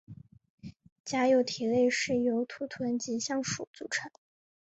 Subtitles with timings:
[1.05, 4.09] 假有蹄类是由土豚及象鼩组成。